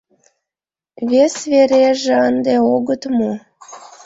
[1.09, 3.31] Вес вереже ынде огыт му.